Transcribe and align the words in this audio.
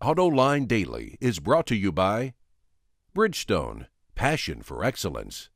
AutoLine 0.00 0.68
Daily 0.68 1.18
is 1.20 1.40
brought 1.40 1.66
to 1.66 1.74
you 1.74 1.90
by 1.90 2.34
Bridgestone, 3.16 3.86
passion 4.14 4.62
for 4.62 4.84
excellence. 4.84 5.50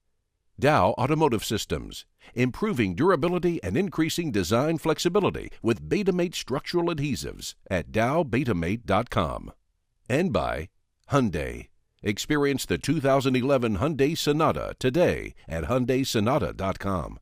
Dow 0.58 0.94
Automotive 0.98 1.44
Systems, 1.44 2.06
improving 2.34 2.96
durability 2.96 3.62
and 3.62 3.76
increasing 3.76 4.32
design 4.32 4.78
flexibility 4.78 5.52
with 5.62 5.88
Betamate 5.88 6.34
structural 6.34 6.86
adhesives 6.86 7.54
at 7.70 7.92
dowbetamate.com. 7.92 9.52
And 10.08 10.32
by 10.32 10.70
Hyundai. 11.12 11.68
Experience 12.02 12.66
the 12.66 12.78
2011 12.78 13.76
Hyundai 13.76 14.18
Sonata 14.18 14.74
today 14.80 15.34
at 15.48 15.64
hyundaisonata.com. 15.64 17.20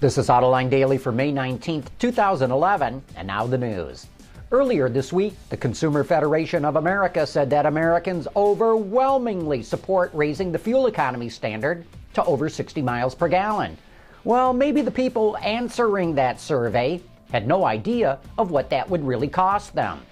This 0.00 0.18
is 0.18 0.28
Autoline 0.28 0.68
Daily 0.68 0.98
for 0.98 1.12
May 1.12 1.32
19th, 1.32 1.86
2011, 2.00 3.04
and 3.14 3.26
now 3.28 3.46
the 3.46 3.56
news. 3.56 4.08
Earlier 4.52 4.90
this 4.90 5.14
week, 5.14 5.32
the 5.48 5.56
Consumer 5.56 6.04
Federation 6.04 6.66
of 6.66 6.76
America 6.76 7.26
said 7.26 7.48
that 7.48 7.64
Americans 7.64 8.28
overwhelmingly 8.36 9.62
support 9.62 10.10
raising 10.12 10.52
the 10.52 10.58
fuel 10.58 10.88
economy 10.88 11.30
standard 11.30 11.86
to 12.12 12.22
over 12.24 12.50
60 12.50 12.82
miles 12.82 13.14
per 13.14 13.28
gallon. 13.28 13.78
Well, 14.24 14.52
maybe 14.52 14.82
the 14.82 14.90
people 14.90 15.38
answering 15.38 16.14
that 16.16 16.38
survey 16.38 17.00
had 17.30 17.48
no 17.48 17.64
idea 17.64 18.18
of 18.36 18.50
what 18.50 18.68
that 18.68 18.90
would 18.90 19.02
really 19.02 19.26
cost 19.26 19.74
them. 19.74 20.02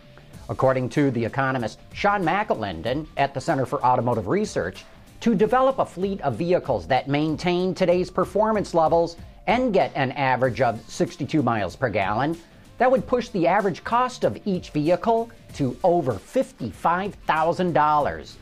According 0.49 0.89
to 0.91 1.11
the 1.11 1.23
economist 1.23 1.79
Sean 1.93 2.25
McAlinden 2.25 3.07
at 3.19 3.35
the 3.35 3.43
Center 3.43 3.67
for 3.67 3.85
Automotive 3.85 4.27
Research, 4.27 4.87
to 5.21 5.35
develop 5.35 5.81
a 5.81 5.85
fleet 5.85 6.19
of 6.23 6.37
vehicles 6.37 6.87
that 6.87 7.09
maintain 7.09 7.75
today's 7.75 8.11
performance 8.11 8.73
levels 8.73 9.19
and 9.47 9.75
get 9.75 9.93
an 9.95 10.13
average 10.13 10.63
of 10.63 10.81
62 10.89 11.43
miles 11.43 11.77
per 11.77 11.91
gallon, 11.91 12.39
that 12.81 12.91
would 12.91 13.07
push 13.07 13.29
the 13.29 13.47
average 13.47 13.85
cost 13.85 14.25
of 14.25 14.37
each 14.47 14.71
vehicle 14.71 15.31
to 15.53 15.77
over 15.85 16.15
$55,000. 16.15 18.33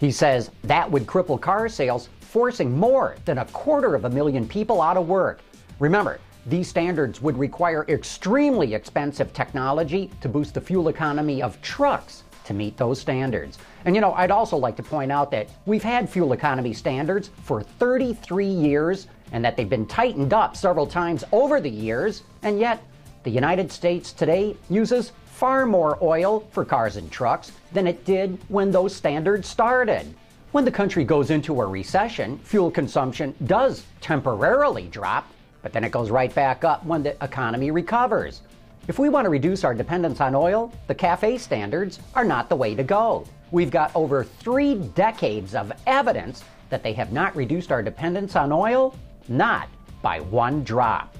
He 0.00 0.10
says 0.10 0.50
that 0.64 0.90
would 0.90 1.06
cripple 1.06 1.40
car 1.40 1.68
sales, 1.68 2.08
forcing 2.18 2.76
more 2.76 3.14
than 3.24 3.38
a 3.38 3.44
quarter 3.44 3.94
of 3.94 4.04
a 4.04 4.10
million 4.10 4.48
people 4.48 4.82
out 4.82 4.96
of 4.96 5.06
work. 5.06 5.38
Remember, 5.78 6.18
these 6.46 6.66
standards 6.66 7.22
would 7.22 7.38
require 7.38 7.84
extremely 7.88 8.74
expensive 8.74 9.32
technology 9.32 10.10
to 10.20 10.28
boost 10.28 10.54
the 10.54 10.60
fuel 10.60 10.88
economy 10.88 11.40
of 11.40 11.62
trucks 11.62 12.24
to 12.42 12.54
meet 12.54 12.76
those 12.76 13.00
standards. 13.00 13.56
And 13.84 13.94
you 13.94 14.00
know, 14.00 14.14
I'd 14.14 14.32
also 14.32 14.56
like 14.56 14.74
to 14.78 14.82
point 14.82 15.12
out 15.12 15.30
that 15.30 15.48
we've 15.64 15.84
had 15.84 16.10
fuel 16.10 16.32
economy 16.32 16.72
standards 16.72 17.30
for 17.44 17.62
33 17.62 18.46
years 18.46 19.06
and 19.30 19.44
that 19.44 19.56
they've 19.56 19.68
been 19.68 19.86
tightened 19.86 20.32
up 20.32 20.56
several 20.56 20.88
times 20.88 21.22
over 21.30 21.60
the 21.60 21.70
years, 21.70 22.24
and 22.42 22.58
yet 22.58 22.82
the 23.26 23.32
United 23.32 23.72
States 23.72 24.12
today 24.12 24.56
uses 24.70 25.10
far 25.24 25.66
more 25.66 25.98
oil 26.00 26.46
for 26.52 26.64
cars 26.64 26.94
and 26.94 27.10
trucks 27.10 27.50
than 27.72 27.88
it 27.88 28.04
did 28.04 28.38
when 28.46 28.70
those 28.70 28.94
standards 28.94 29.48
started. 29.48 30.14
When 30.52 30.64
the 30.64 30.70
country 30.70 31.02
goes 31.04 31.30
into 31.30 31.60
a 31.60 31.66
recession, 31.66 32.38
fuel 32.38 32.70
consumption 32.70 33.34
does 33.44 33.84
temporarily 34.00 34.86
drop, 34.86 35.28
but 35.60 35.72
then 35.72 35.82
it 35.82 35.90
goes 35.90 36.08
right 36.08 36.32
back 36.32 36.62
up 36.62 36.86
when 36.86 37.02
the 37.02 37.20
economy 37.20 37.72
recovers. 37.72 38.42
If 38.86 39.00
we 39.00 39.08
want 39.08 39.24
to 39.24 39.30
reduce 39.30 39.64
our 39.64 39.74
dependence 39.74 40.20
on 40.20 40.36
oil, 40.36 40.72
the 40.86 40.94
CAFE 40.94 41.40
standards 41.40 41.98
are 42.14 42.24
not 42.24 42.48
the 42.48 42.54
way 42.54 42.76
to 42.76 42.84
go. 42.84 43.26
We've 43.50 43.72
got 43.72 43.90
over 43.96 44.22
three 44.22 44.76
decades 44.76 45.56
of 45.56 45.72
evidence 45.88 46.44
that 46.70 46.84
they 46.84 46.92
have 46.92 47.10
not 47.10 47.34
reduced 47.34 47.72
our 47.72 47.82
dependence 47.82 48.36
on 48.36 48.52
oil, 48.52 48.94
not 49.26 49.68
by 50.00 50.20
one 50.20 50.62
drop. 50.62 51.12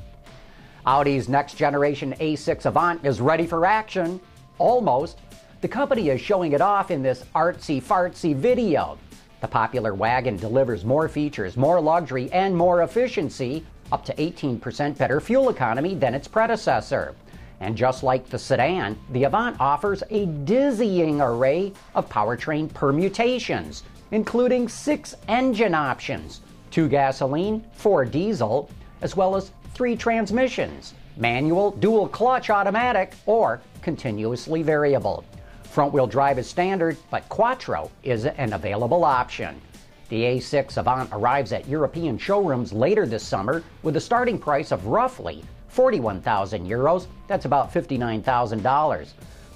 Audi's 0.87 1.29
next 1.29 1.55
generation 1.55 2.15
A6 2.21 2.65
Avant 2.65 3.05
is 3.05 3.21
ready 3.21 3.45
for 3.45 3.67
action. 3.67 4.21
Almost. 4.59 5.19
The 5.61 5.67
company 5.67 6.11
is 6.11 6.21
showing 6.21 6.53
it 6.53 6.61
off 6.61 6.93
in 6.93 7.03
this 7.03 7.25
artsy 7.35 7.83
fartsy 7.83 8.37
video. 8.37 8.97
The 9.41 9.49
popular 9.49 9.95
wagon 9.95 10.37
delivers 10.37 10.85
more 10.85 11.09
features, 11.09 11.57
more 11.57 11.81
luxury, 11.81 12.31
and 12.31 12.57
more 12.57 12.83
efficiency 12.83 13.67
up 13.91 14.05
to 14.05 14.15
18% 14.15 14.97
better 14.97 15.21
fuel 15.21 15.49
economy 15.49 15.97
than 15.97 16.15
its 16.15 16.29
predecessor. 16.29 17.17
And 17.59 17.77
just 17.77 18.05
like 18.05 18.29
the 18.29 18.39
sedan, 18.39 18.97
the 19.11 19.25
Avant 19.25 19.57
offers 19.59 20.05
a 20.11 20.27
dizzying 20.27 21.21
array 21.21 21.73
of 21.97 22.09
powertrain 22.09 22.73
permutations, 22.73 23.83
including 24.13 24.69
six 24.69 25.17
engine 25.27 25.75
options 25.75 26.43
two 26.71 26.89
gasoline, 26.89 27.65
four 27.73 28.05
diesel, 28.05 28.69
as 29.01 29.17
well 29.17 29.37
as 29.37 29.51
three 29.77 29.95
transmissions 29.95 30.95
manual, 31.19 31.71
dual 31.71 32.09
clutch 32.09 32.49
automatic, 32.49 33.13
or 33.27 33.61
continuously 33.83 34.63
variable. 34.63 35.23
Front 35.65 35.93
wheel 35.93 36.07
drive 36.07 36.39
is 36.39 36.49
standard, 36.49 36.97
but 37.11 37.29
Quattro 37.29 37.91
is 38.03 38.25
an 38.25 38.55
available 38.55 39.05
option. 39.05 39.61
The 40.09 40.23
A6 40.23 40.79
Avant 40.79 41.11
arrives 41.13 41.53
at 41.53 41.69
European 41.69 42.17
showrooms 42.17 42.73
later 42.73 43.07
this 43.07 43.23
summer 43.23 43.63
with 43.83 43.97
a 43.97 44.01
starting 44.01 44.39
price 44.39 44.73
of 44.73 44.87
roughly 44.87 45.45
41,000 45.69 46.67
euros. 46.67 47.07
That's 47.29 47.45
about 47.45 47.71
$59,000. 47.73 49.09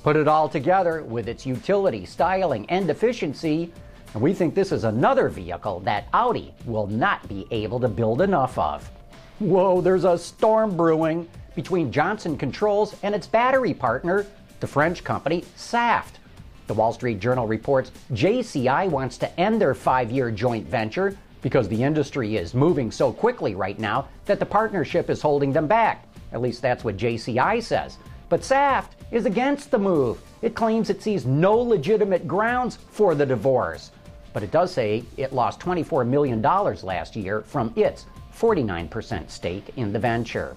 Put 0.03 0.17
it 0.17 0.29
all 0.29 0.51
together 0.51 1.03
with 1.03 1.29
its 1.29 1.47
utility, 1.47 2.05
styling, 2.05 2.69
and 2.69 2.91
efficiency, 2.91 3.73
and 4.13 4.23
we 4.23 4.35
think 4.35 4.55
this 4.55 4.73
is 4.73 4.85
another 4.85 5.31
vehicle 5.31 5.81
that 5.81 6.09
Audi 6.13 6.53
will 6.67 6.89
not 6.89 7.27
be 7.27 7.47
able 7.51 7.81
to 7.81 7.89
build 7.89 8.21
enough 8.21 8.59
of. 8.59 8.91
Whoa, 9.41 9.81
there's 9.81 10.05
a 10.05 10.19
storm 10.19 10.77
brewing 10.77 11.27
between 11.55 11.91
Johnson 11.91 12.37
Controls 12.37 12.95
and 13.03 13.15
its 13.15 13.27
battery 13.27 13.73
partner, 13.73 14.27
the 14.61 14.67
French 14.67 15.03
company 15.03 15.47
Saft. 15.57 16.19
The 16.67 16.75
Wall 16.75 16.93
Street 16.93 17.21
Journal 17.21 17.47
reports 17.47 17.91
JCI 18.13 18.91
wants 18.91 19.17
to 19.17 19.41
end 19.41 19.59
their 19.59 19.73
five 19.73 20.11
year 20.11 20.31
joint 20.31 20.69
venture 20.69 21.17
because 21.41 21.69
the 21.69 21.83
industry 21.83 22.37
is 22.37 22.53
moving 22.53 22.91
so 22.91 23.15
quickly 23.15 23.55
right 23.55 23.79
now 23.79 24.09
that 24.27 24.41
the 24.41 24.45
partnership 24.45 25.09
is 25.09 25.23
holding 25.23 25.55
them 25.55 25.67
back. 25.67 26.07
At 26.35 26.43
least 26.43 26.61
that's 26.61 26.85
what 26.85 26.99
JCI 26.99 27.63
says. 27.63 27.97
But 28.29 28.45
Saft 28.45 28.95
is 29.11 29.25
against 29.25 29.71
the 29.71 29.79
move. 29.79 30.21
It 30.43 30.55
claims 30.55 30.91
it 30.91 31.03
sees 31.03 31.25
no 31.25 31.57
legitimate 31.57 32.29
grounds 32.29 32.77
for 32.77 33.15
the 33.15 33.25
divorce. 33.25 33.91
But 34.35 34.43
it 34.43 34.51
does 34.51 34.71
say 34.71 35.03
it 35.17 35.33
lost 35.33 35.61
$24 35.61 36.07
million 36.07 36.43
last 36.43 37.17
year 37.17 37.41
from 37.41 37.73
its 37.75 38.05
49% 38.37 39.31
stake 39.31 39.73
in 39.77 39.93
the 39.93 39.99
venture. 39.99 40.57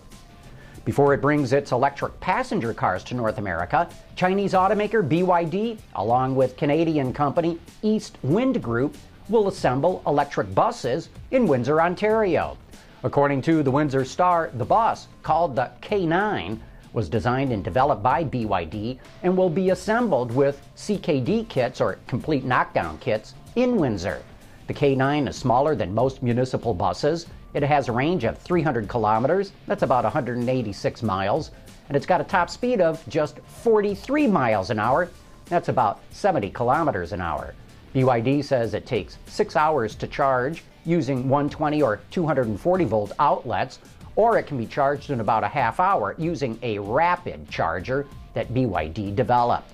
Before 0.85 1.13
it 1.13 1.21
brings 1.21 1.53
its 1.53 1.71
electric 1.71 2.19
passenger 2.19 2.73
cars 2.73 3.05
to 3.05 3.15
North 3.15 3.37
America, 3.37 3.87
Chinese 4.15 4.51
automaker 4.51 5.07
BYD, 5.07 5.79
along 5.95 6.35
with 6.35 6.57
Canadian 6.57 7.13
company 7.13 7.57
East 7.81 8.17
Wind 8.21 8.61
Group, 8.61 8.97
will 9.29 9.47
assemble 9.47 10.03
electric 10.05 10.53
buses 10.53 11.07
in 11.31 11.47
Windsor, 11.47 11.81
Ontario. 11.81 12.57
According 13.03 13.41
to 13.43 13.63
the 13.63 13.71
Windsor 13.71 14.03
Star, 14.03 14.49
the 14.55 14.65
bus, 14.65 15.07
called 15.23 15.55
the 15.55 15.71
K9, 15.81 16.59
was 16.93 17.09
designed 17.09 17.51
and 17.51 17.63
developed 17.63 18.03
by 18.03 18.23
BYD 18.23 18.99
and 19.23 19.35
will 19.35 19.49
be 19.49 19.71
assembled 19.71 20.31
with 20.31 20.61
CKD 20.75 21.47
kits 21.47 21.81
or 21.81 21.97
complete 22.07 22.43
knockdown 22.43 22.97
kits 22.99 23.33
in 23.55 23.77
Windsor. 23.77 24.21
The 24.67 24.73
K9 24.73 25.27
is 25.27 25.35
smaller 25.35 25.75
than 25.75 25.93
most 25.93 26.23
municipal 26.23 26.73
buses 26.73 27.27
it 27.53 27.61
has 27.61 27.87
a 27.87 27.91
range 27.91 28.23
of 28.23 28.39
300 28.39 28.87
kilometers, 28.87 29.51
that's 29.67 29.83
about 29.83 30.03
186 30.03 31.03
miles, 31.03 31.51
and 31.87 31.95
it's 31.95 32.05
got 32.05 32.19
a 32.19 32.23
top 32.23 32.49
speed 32.49 32.81
of 32.81 33.07
just 33.07 33.39
43 33.39 34.27
miles 34.27 34.71
an 34.71 34.79
hour, 34.79 35.09
that's 35.45 35.69
about 35.69 35.99
70 36.11 36.49
kilometers 36.49 37.11
an 37.11 37.21
hour. 37.21 37.53
BYD 37.93 38.43
says 38.43 38.73
it 38.73 38.87
takes 38.87 39.19
six 39.27 39.55
hours 39.55 39.93
to 39.95 40.07
charge 40.07 40.63
using 40.83 41.29
120 41.29 41.83
or 41.83 42.01
240 42.09 42.85
volt 42.85 43.11
outlets, 43.19 43.77
or 44.15 44.39
it 44.39 44.47
can 44.47 44.57
be 44.57 44.65
charged 44.65 45.11
in 45.11 45.19
about 45.19 45.43
a 45.43 45.47
half 45.47 45.79
hour 45.79 46.15
using 46.17 46.57
a 46.63 46.79
rapid 46.79 47.47
charger 47.49 48.07
that 48.33 48.51
BYD 48.51 49.15
developed. 49.15 49.69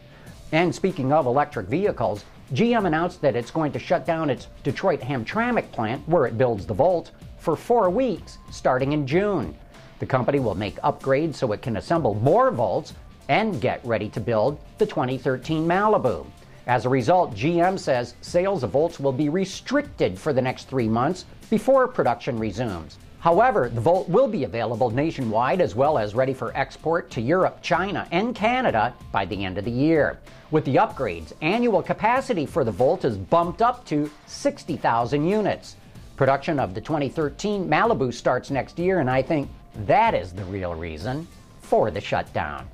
And 0.52 0.76
speaking 0.76 1.14
of 1.14 1.28
electric 1.28 1.68
vehicles, 1.68 2.26
GM 2.54 2.88
announced 2.88 3.22
that 3.22 3.36
it's 3.36 3.52
going 3.52 3.72
to 3.74 3.80
shut 3.80 4.08
down 4.08 4.32
its 4.32 4.48
Detroit 4.64 5.02
Hamtramck 5.02 5.72
plant 5.72 6.02
where 6.08 6.26
it 6.26 6.38
builds 6.38 6.66
the 6.66 6.74
Volt 6.74 7.12
for 7.38 7.56
four 7.56 7.92
weeks 7.92 8.40
starting 8.50 8.94
in 8.94 9.06
June. 9.06 9.56
The 10.00 10.08
company 10.08 10.40
will 10.40 10.56
make 10.56 10.78
upgrades 10.78 11.36
so 11.36 11.52
it 11.52 11.62
can 11.62 11.78
assemble 11.78 12.16
more 12.16 12.50
Volts 12.50 12.94
and 13.28 13.62
get 13.62 13.86
ready 13.86 14.10
to 14.10 14.20
build 14.20 14.60
the 14.80 14.86
2013 14.88 15.68
Malibu. 15.68 16.26
As 16.70 16.86
a 16.86 16.90
result, 16.90 17.34
GM 17.34 17.80
says 17.80 18.14
sales 18.22 18.62
of 18.62 18.70
Volts 18.70 19.00
will 19.00 19.12
be 19.12 19.28
restricted 19.28 20.20
for 20.20 20.34
the 20.34 20.42
next 20.44 20.66
three 20.66 20.88
months 20.88 21.26
before 21.50 21.88
production 21.88 22.38
resumes. 22.38 23.00
However, 23.22 23.70
the 23.70 23.82
Volt 23.82 24.08
will 24.08 24.28
be 24.28 24.44
available 24.44 24.92
nationwide 24.92 25.62
as 25.62 25.74
well 25.74 25.98
as 25.98 26.14
ready 26.14 26.32
for 26.32 26.56
export 26.56 27.10
to 27.10 27.22
Europe, 27.22 27.64
China, 27.64 28.08
and 28.12 28.36
Canada 28.36 28.94
by 29.12 29.26
the 29.26 29.46
end 29.46 29.58
of 29.58 29.66
the 29.66 29.72
year. 29.72 30.20
With 30.52 30.64
the 30.66 30.76
upgrades, 30.76 31.34
annual 31.42 31.82
capacity 31.82 32.46
for 32.46 32.64
the 32.64 32.72
Volt 32.72 33.04
is 33.04 33.18
bumped 33.18 33.64
up 33.64 33.84
to 33.86 34.08
60,000 34.28 35.26
units. 35.26 35.76
Production 36.18 36.60
of 36.60 36.76
the 36.76 36.82
2013 36.82 37.68
Malibu 37.68 38.14
starts 38.14 38.52
next 38.52 38.78
year, 38.78 39.00
and 39.00 39.10
I 39.10 39.24
think 39.24 39.50
that 39.88 40.14
is 40.14 40.34
the 40.34 40.46
real 40.46 40.76
reason 40.76 41.28
for 41.62 41.90
the 41.90 42.00
shutdown. 42.00 42.70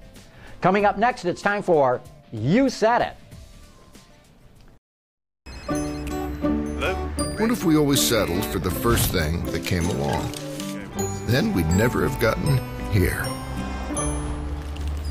Coming 0.60 0.84
up 0.84 0.98
next, 0.98 1.24
it's 1.24 1.42
time 1.42 1.64
for 1.64 2.02
You 2.34 2.68
said 2.68 3.02
it. 3.02 3.14
What 7.46 7.52
if 7.52 7.64
we 7.64 7.78
always 7.78 8.02
settled 8.02 8.44
for 8.46 8.58
the 8.58 8.72
first 8.72 9.12
thing 9.12 9.46
that 9.52 9.64
came 9.64 9.86
along? 9.86 10.32
Then 11.28 11.54
we'd 11.54 11.70
never 11.78 12.02
have 12.02 12.20
gotten 12.20 12.60
here. 12.90 13.24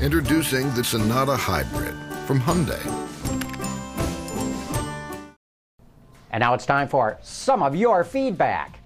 Introducing 0.01 0.69
the 0.73 0.83
Sonata 0.83 1.37
Hybrid 1.37 1.95
from 2.25 2.41
Hyundai. 2.41 2.81
And 6.31 6.41
now 6.41 6.53
it's 6.53 6.65
time 6.65 6.89
for 6.89 7.17
some 7.23 7.63
of 7.63 7.73
your 7.73 8.03
feedback. 8.03 8.81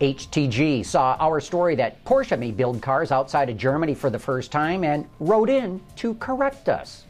HTG 0.00 0.86
saw 0.86 1.18
our 1.20 1.38
story 1.42 1.74
that 1.74 2.02
Porsche 2.06 2.38
may 2.38 2.50
build 2.50 2.80
cars 2.80 3.12
outside 3.12 3.50
of 3.50 3.58
Germany 3.58 3.94
for 3.94 4.08
the 4.08 4.18
first 4.18 4.50
time 4.50 4.84
and 4.84 5.06
wrote 5.20 5.50
in 5.50 5.82
to 5.96 6.14
correct 6.14 6.70
us. 6.70 7.04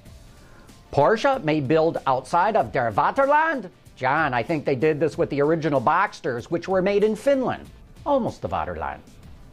Porsche 0.93 1.45
may 1.45 1.61
build 1.61 1.99
outside 2.09 2.57
of 2.57 2.73
Der 2.73 2.91
Vaterland? 2.91 3.71
John, 3.97 4.35
I 4.35 4.43
think 4.43 4.67
they 4.67 4.77
did 4.77 5.01
this 5.01 5.17
with 5.17 5.31
the 5.31 5.41
original 5.41 5.81
Boxsters, 5.81 6.45
which 6.45 6.69
were 6.69 6.83
made 6.83 7.03
in 7.03 7.17
Finland. 7.17 7.67
Almost 8.05 8.43
the 8.43 8.49
Vaterland. 8.49 9.01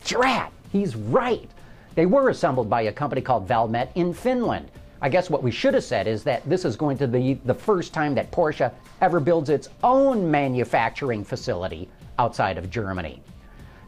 Drat, 0.03 0.51
he's 0.69 0.97
right. 0.97 1.49
They 1.95 2.05
were 2.05 2.29
assembled 2.29 2.69
by 2.69 2.81
a 2.81 2.91
company 2.91 3.21
called 3.21 3.47
Valmet 3.47 3.89
in 3.95 4.13
Finland. 4.13 4.69
I 5.01 5.07
guess 5.07 5.29
what 5.29 5.43
we 5.43 5.51
should 5.51 5.73
have 5.73 5.83
said 5.83 6.07
is 6.07 6.23
that 6.25 6.47
this 6.47 6.65
is 6.65 6.75
going 6.75 6.97
to 6.97 7.07
be 7.07 7.35
the 7.45 7.53
first 7.53 7.93
time 7.93 8.15
that 8.15 8.31
Porsche 8.31 8.71
ever 9.01 9.21
builds 9.21 9.49
its 9.49 9.69
own 9.81 10.29
manufacturing 10.29 11.23
facility 11.23 11.87
outside 12.19 12.57
of 12.57 12.69
Germany. 12.69 13.21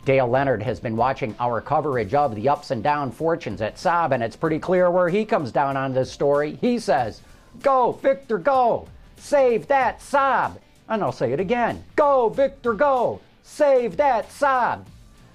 Dale 0.05 0.27
Leonard 0.27 0.63
has 0.63 0.79
been 0.79 0.95
watching 0.95 1.35
our 1.39 1.59
coverage 1.59 2.13
of 2.13 2.33
the 2.35 2.47
ups 2.47 2.71
and 2.71 2.81
down 2.83 3.11
fortunes 3.11 3.61
at 3.61 3.75
Saab, 3.75 4.11
and 4.13 4.23
it's 4.23 4.35
pretty 4.35 4.59
clear 4.59 4.89
where 4.89 5.09
he 5.09 5.25
comes 5.25 5.51
down 5.51 5.75
on 5.75 5.93
this 5.93 6.11
story. 6.11 6.57
He 6.61 6.79
says, 6.79 7.21
Go, 7.61 7.93
Victor, 8.01 8.37
go! 8.37 8.87
Save 9.25 9.65
that 9.69 10.01
Saab! 10.01 10.57
And 10.87 11.01
I'll 11.01 11.11
say 11.11 11.33
it 11.33 11.39
again 11.39 11.83
Go, 11.95 12.29
Victor, 12.29 12.75
go! 12.75 13.21
Save 13.41 13.97
that 13.97 14.29
Saab! 14.29 14.85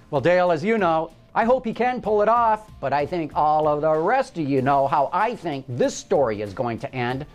Well, 0.09 0.21
Dale, 0.21 0.53
as 0.53 0.63
you 0.63 0.77
know, 0.77 1.11
I 1.35 1.43
hope 1.43 1.65
he 1.65 1.73
can 1.73 2.01
pull 2.01 2.21
it 2.21 2.29
off, 2.29 2.71
but 2.79 2.93
I 2.93 3.05
think 3.05 3.33
all 3.35 3.67
of 3.67 3.81
the 3.81 3.91
rest 3.91 4.37
of 4.37 4.47
you 4.47 4.61
know 4.61 4.87
how 4.87 5.09
I 5.11 5.35
think 5.35 5.65
this 5.67 5.93
story 5.93 6.41
is 6.41 6.53
going 6.53 6.79
to 6.79 6.95
end, 6.95 7.25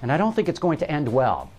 and 0.00 0.10
I 0.10 0.16
don't 0.16 0.34
think 0.34 0.48
it's 0.48 0.58
going 0.58 0.78
to 0.78 0.90
end 0.90 1.06
well. 1.06 1.50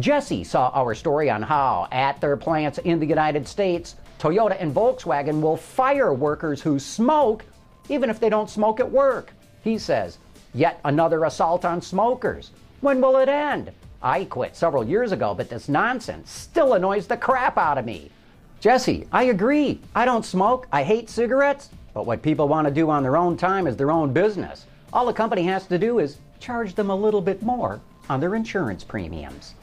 Jesse 0.00 0.42
saw 0.42 0.70
our 0.72 0.94
story 0.94 1.28
on 1.28 1.42
how, 1.42 1.86
at 1.92 2.18
their 2.18 2.38
plants 2.38 2.78
in 2.78 2.98
the 2.98 3.04
United 3.04 3.46
States, 3.46 3.96
Toyota 4.18 4.56
and 4.58 4.74
Volkswagen 4.74 5.42
will 5.42 5.58
fire 5.58 6.14
workers 6.14 6.62
who 6.62 6.78
smoke 6.78 7.44
even 7.90 8.08
if 8.08 8.18
they 8.18 8.30
don't 8.30 8.48
smoke 8.48 8.80
at 8.80 8.90
work. 8.90 9.34
He 9.62 9.76
says, 9.76 10.16
Yet 10.54 10.80
another 10.82 11.24
assault 11.24 11.66
on 11.66 11.82
smokers. 11.82 12.52
When 12.82 13.00
will 13.00 13.18
it 13.18 13.28
end? 13.28 13.70
I 14.02 14.24
quit 14.24 14.56
several 14.56 14.84
years 14.84 15.12
ago, 15.12 15.34
but 15.34 15.48
this 15.48 15.68
nonsense 15.68 16.32
still 16.32 16.74
annoys 16.74 17.06
the 17.06 17.16
crap 17.16 17.56
out 17.56 17.78
of 17.78 17.84
me. 17.84 18.10
Jesse, 18.58 19.06
I 19.12 19.24
agree. 19.24 19.80
I 19.94 20.04
don't 20.04 20.24
smoke. 20.24 20.66
I 20.72 20.82
hate 20.82 21.08
cigarettes. 21.08 21.70
But 21.94 22.06
what 22.06 22.22
people 22.22 22.48
want 22.48 22.66
to 22.66 22.74
do 22.74 22.90
on 22.90 23.04
their 23.04 23.16
own 23.16 23.36
time 23.36 23.68
is 23.68 23.76
their 23.76 23.92
own 23.92 24.12
business. 24.12 24.66
All 24.92 25.06
the 25.06 25.12
company 25.12 25.44
has 25.44 25.64
to 25.68 25.78
do 25.78 26.00
is 26.00 26.18
charge 26.40 26.74
them 26.74 26.90
a 26.90 26.96
little 26.96 27.20
bit 27.20 27.40
more 27.40 27.80
on 28.10 28.18
their 28.18 28.34
insurance 28.34 28.82
premiums. 28.82 29.54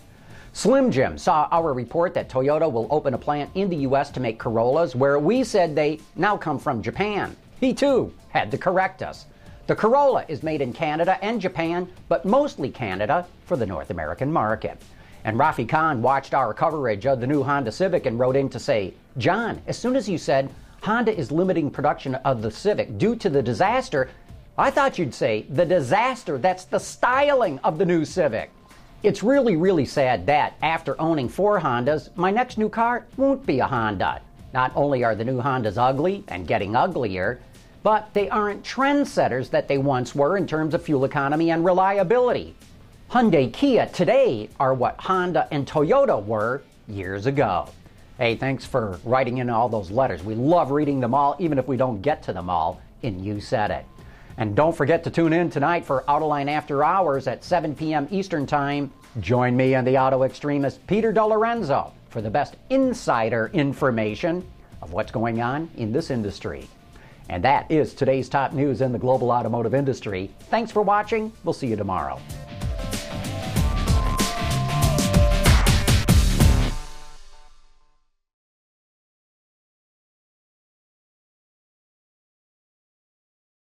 Slim 0.53 0.89
Jim 0.89 1.17
saw 1.17 1.49
our 1.51 1.73
report 1.73 2.13
that 2.13 2.29
Toyota 2.29 2.71
will 2.71 2.87
open 2.89 3.13
a 3.13 3.17
plant 3.17 3.49
in 3.53 3.69
the 3.69 3.83
U.S. 3.87 4.11
to 4.11 4.21
make 4.21 4.39
Corollas, 4.39 4.95
where 4.95 5.19
we 5.19 5.43
said 5.43 5.75
they 5.75 5.99
now 6.15 6.37
come 6.37 6.57
from 6.57 6.81
Japan. 6.81 7.35
He 7.59 7.73
too 7.73 8.13
had 8.29 8.49
to 8.51 8.57
correct 8.57 9.01
us. 9.03 9.25
The 9.69 9.75
Corolla 9.75 10.25
is 10.27 10.41
made 10.41 10.61
in 10.61 10.73
Canada 10.73 11.19
and 11.21 11.39
Japan, 11.39 11.87
but 12.07 12.25
mostly 12.25 12.71
Canada 12.71 13.27
for 13.45 13.55
the 13.55 13.67
North 13.67 13.91
American 13.91 14.33
market. 14.33 14.81
And 15.23 15.37
Rafi 15.37 15.69
Khan 15.69 16.01
watched 16.01 16.33
our 16.33 16.55
coverage 16.55 17.05
of 17.05 17.21
the 17.21 17.27
new 17.27 17.43
Honda 17.43 17.71
Civic 17.71 18.07
and 18.07 18.17
wrote 18.17 18.35
in 18.35 18.49
to 18.49 18.59
say, 18.59 18.95
John, 19.19 19.61
as 19.67 19.77
soon 19.77 19.95
as 19.95 20.09
you 20.09 20.17
said 20.17 20.49
Honda 20.81 21.15
is 21.15 21.31
limiting 21.31 21.69
production 21.69 22.15
of 22.15 22.41
the 22.41 22.49
Civic 22.49 22.97
due 22.97 23.15
to 23.17 23.29
the 23.29 23.43
disaster, 23.43 24.09
I 24.57 24.71
thought 24.71 24.97
you'd 24.97 25.13
say 25.13 25.45
the 25.51 25.67
disaster 25.67 26.39
that's 26.39 26.65
the 26.65 26.79
styling 26.79 27.59
of 27.59 27.77
the 27.77 27.85
new 27.85 28.05
Civic. 28.05 28.49
It's 29.03 29.21
really, 29.21 29.55
really 29.55 29.85
sad 29.85 30.25
that 30.25 30.55
after 30.63 30.99
owning 30.99 31.29
four 31.29 31.59
Hondas, 31.59 32.09
my 32.17 32.31
next 32.31 32.57
new 32.57 32.69
car 32.69 33.05
won't 33.17 33.45
be 33.45 33.59
a 33.59 33.67
Honda. 33.67 34.21
Not 34.51 34.71
only 34.75 35.03
are 35.03 35.13
the 35.13 35.25
new 35.25 35.39
Hondas 35.39 35.77
ugly 35.77 36.23
and 36.27 36.47
getting 36.47 36.75
uglier, 36.75 37.39
but 37.83 38.13
they 38.13 38.29
aren't 38.29 38.63
trendsetters 38.63 39.49
that 39.49 39.67
they 39.67 39.77
once 39.77 40.13
were 40.13 40.37
in 40.37 40.47
terms 40.47 40.73
of 40.73 40.83
fuel 40.83 41.05
economy 41.05 41.51
and 41.51 41.63
reliability. 41.63 42.55
Hyundai 43.11 43.51
Kia 43.51 43.87
today 43.87 44.49
are 44.59 44.73
what 44.73 44.99
Honda 44.99 45.47
and 45.51 45.65
Toyota 45.65 46.23
were 46.23 46.61
years 46.87 47.25
ago. 47.25 47.69
Hey, 48.17 48.35
thanks 48.35 48.65
for 48.65 48.99
writing 49.03 49.37
in 49.37 49.49
all 49.49 49.69
those 49.69 49.89
letters. 49.89 50.23
We 50.23 50.35
love 50.35 50.71
reading 50.71 50.99
them 50.99 51.13
all, 51.13 51.35
even 51.39 51.57
if 51.57 51.67
we 51.67 51.77
don't 51.77 52.01
get 52.01 52.21
to 52.23 52.33
them 52.33 52.49
all 52.49 52.81
in 53.01 53.23
You 53.23 53.39
Said 53.39 53.71
It. 53.71 53.85
And 54.37 54.55
don't 54.55 54.75
forget 54.75 55.03
to 55.05 55.09
tune 55.09 55.33
in 55.33 55.49
tonight 55.49 55.85
for 55.85 56.03
Autoline 56.07 56.49
After 56.49 56.83
Hours 56.83 57.27
at 57.27 57.43
7 57.43 57.75
p.m. 57.75 58.07
Eastern 58.11 58.45
Time. 58.45 58.91
Join 59.21 59.55
me 59.55 59.73
and 59.73 59.87
the 59.87 59.97
auto 59.97 60.23
extremist 60.23 60.85
Peter 60.85 61.11
DeLorenzo 61.11 61.91
for 62.09 62.21
the 62.21 62.29
best 62.29 62.57
insider 62.69 63.49
information 63.53 64.45
of 64.81 64.93
what's 64.93 65.11
going 65.11 65.41
on 65.41 65.69
in 65.77 65.91
this 65.91 66.09
industry. 66.09 66.67
And 67.29 67.43
that 67.43 67.71
is 67.71 67.93
today's 67.93 68.27
top 68.27 68.53
news 68.53 68.81
in 68.81 68.91
the 68.91 68.99
global 68.99 69.31
automotive 69.31 69.75
industry. 69.75 70.31
Thanks 70.49 70.71
for 70.71 70.81
watching. 70.81 71.31
We'll 71.43 71.53
see 71.53 71.67
you 71.67 71.75
tomorrow. 71.75 72.19